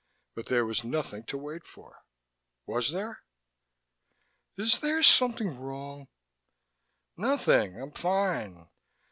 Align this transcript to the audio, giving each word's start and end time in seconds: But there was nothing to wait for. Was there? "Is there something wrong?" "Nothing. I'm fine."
But 0.33 0.47
there 0.47 0.65
was 0.65 0.83
nothing 0.83 1.25
to 1.25 1.37
wait 1.37 1.63
for. 1.63 2.01
Was 2.65 2.89
there? 2.89 3.21
"Is 4.57 4.79
there 4.79 5.03
something 5.03 5.59
wrong?" 5.59 6.07
"Nothing. 7.17 7.79
I'm 7.79 7.91
fine." 7.91 8.67